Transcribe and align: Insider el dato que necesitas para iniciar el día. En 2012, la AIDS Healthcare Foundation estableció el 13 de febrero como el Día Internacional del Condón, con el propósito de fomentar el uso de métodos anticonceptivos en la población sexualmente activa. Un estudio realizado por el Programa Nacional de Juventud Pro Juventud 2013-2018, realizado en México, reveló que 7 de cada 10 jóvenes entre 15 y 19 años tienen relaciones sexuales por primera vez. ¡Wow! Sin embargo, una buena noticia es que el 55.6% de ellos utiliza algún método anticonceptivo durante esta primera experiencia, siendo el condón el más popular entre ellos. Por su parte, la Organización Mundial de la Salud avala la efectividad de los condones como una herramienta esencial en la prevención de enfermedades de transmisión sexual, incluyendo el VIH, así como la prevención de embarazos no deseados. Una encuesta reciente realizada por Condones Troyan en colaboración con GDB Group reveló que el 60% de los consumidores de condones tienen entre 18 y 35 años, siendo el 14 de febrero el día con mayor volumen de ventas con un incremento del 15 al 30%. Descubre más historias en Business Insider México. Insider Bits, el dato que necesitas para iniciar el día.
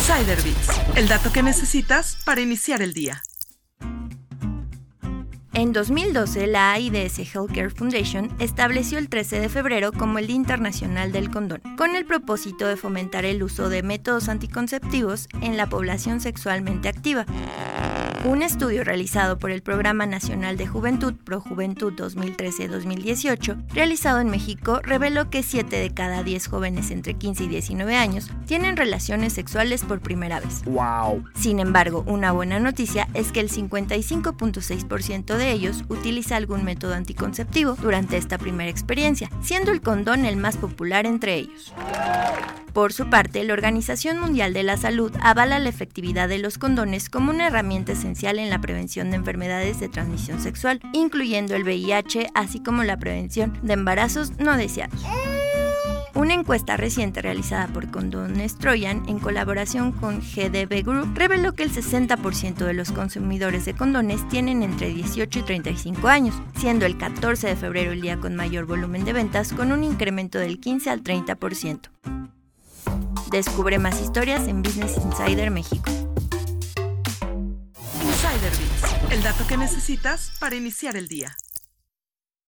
Insider 0.00 0.38
el 0.96 1.08
dato 1.08 1.30
que 1.30 1.42
necesitas 1.42 2.16
para 2.24 2.40
iniciar 2.40 2.80
el 2.80 2.94
día. 2.94 3.22
En 5.52 5.74
2012, 5.74 6.46
la 6.46 6.72
AIDS 6.72 7.18
Healthcare 7.18 7.68
Foundation 7.68 8.34
estableció 8.38 8.96
el 8.96 9.10
13 9.10 9.40
de 9.40 9.50
febrero 9.50 9.92
como 9.92 10.18
el 10.18 10.26
Día 10.26 10.36
Internacional 10.36 11.12
del 11.12 11.30
Condón, 11.30 11.60
con 11.76 11.96
el 11.96 12.06
propósito 12.06 12.66
de 12.66 12.78
fomentar 12.78 13.26
el 13.26 13.42
uso 13.42 13.68
de 13.68 13.82
métodos 13.82 14.30
anticonceptivos 14.30 15.28
en 15.42 15.58
la 15.58 15.68
población 15.68 16.22
sexualmente 16.22 16.88
activa. 16.88 17.26
Un 18.26 18.42
estudio 18.42 18.84
realizado 18.84 19.38
por 19.38 19.50
el 19.50 19.62
Programa 19.62 20.04
Nacional 20.04 20.58
de 20.58 20.66
Juventud 20.66 21.14
Pro 21.14 21.40
Juventud 21.40 21.94
2013-2018, 21.94 23.72
realizado 23.72 24.20
en 24.20 24.28
México, 24.28 24.80
reveló 24.82 25.30
que 25.30 25.42
7 25.42 25.74
de 25.74 25.94
cada 25.94 26.22
10 26.22 26.46
jóvenes 26.48 26.90
entre 26.90 27.14
15 27.14 27.44
y 27.44 27.48
19 27.48 27.96
años 27.96 28.30
tienen 28.44 28.76
relaciones 28.76 29.32
sexuales 29.32 29.84
por 29.84 30.00
primera 30.00 30.38
vez. 30.38 30.62
¡Wow! 30.66 31.24
Sin 31.34 31.60
embargo, 31.60 32.04
una 32.06 32.30
buena 32.32 32.60
noticia 32.60 33.08
es 33.14 33.32
que 33.32 33.40
el 33.40 33.48
55.6% 33.48 35.36
de 35.38 35.50
ellos 35.52 35.84
utiliza 35.88 36.36
algún 36.36 36.62
método 36.62 36.92
anticonceptivo 36.92 37.74
durante 37.80 38.18
esta 38.18 38.36
primera 38.36 38.70
experiencia, 38.70 39.30
siendo 39.40 39.72
el 39.72 39.80
condón 39.80 40.26
el 40.26 40.36
más 40.36 40.58
popular 40.58 41.06
entre 41.06 41.36
ellos. 41.36 41.72
Por 42.72 42.92
su 42.92 43.10
parte, 43.10 43.42
la 43.44 43.52
Organización 43.52 44.20
Mundial 44.20 44.52
de 44.52 44.62
la 44.62 44.76
Salud 44.76 45.12
avala 45.22 45.58
la 45.58 45.68
efectividad 45.68 46.28
de 46.28 46.38
los 46.38 46.56
condones 46.56 47.10
como 47.10 47.30
una 47.30 47.48
herramienta 47.48 47.92
esencial 47.92 48.38
en 48.38 48.48
la 48.48 48.60
prevención 48.60 49.10
de 49.10 49.16
enfermedades 49.16 49.80
de 49.80 49.88
transmisión 49.88 50.40
sexual, 50.40 50.80
incluyendo 50.92 51.56
el 51.56 51.64
VIH, 51.64 52.28
así 52.34 52.62
como 52.62 52.84
la 52.84 52.98
prevención 52.98 53.58
de 53.62 53.72
embarazos 53.72 54.38
no 54.38 54.56
deseados. 54.56 55.00
Una 56.14 56.34
encuesta 56.34 56.76
reciente 56.76 57.22
realizada 57.22 57.68
por 57.68 57.90
Condones 57.90 58.56
Troyan 58.56 59.08
en 59.08 59.18
colaboración 59.20 59.90
con 59.92 60.20
GDB 60.20 60.84
Group 60.84 61.16
reveló 61.16 61.54
que 61.54 61.62
el 61.62 61.72
60% 61.72 62.56
de 62.56 62.74
los 62.74 62.92
consumidores 62.92 63.64
de 63.64 63.74
condones 63.74 64.28
tienen 64.28 64.62
entre 64.62 64.88
18 64.88 65.38
y 65.38 65.42
35 65.42 66.08
años, 66.08 66.34
siendo 66.56 66.84
el 66.84 66.98
14 66.98 67.48
de 67.48 67.56
febrero 67.56 67.92
el 67.92 68.00
día 68.00 68.18
con 68.18 68.36
mayor 68.36 68.66
volumen 68.66 69.04
de 69.04 69.12
ventas 69.12 69.52
con 69.52 69.72
un 69.72 69.82
incremento 69.82 70.38
del 70.38 70.60
15 70.60 70.90
al 70.90 71.02
30%. 71.02 72.19
Descubre 73.30 73.78
más 73.78 74.00
historias 74.00 74.48
en 74.48 74.60
Business 74.60 74.96
Insider 74.96 75.52
México. 75.52 75.88
Insider 78.02 78.50
Bits, 78.58 79.12
el 79.12 79.22
dato 79.22 79.46
que 79.46 79.56
necesitas 79.56 80.32
para 80.40 80.56
iniciar 80.56 80.96
el 80.96 81.06
día. 81.06 81.36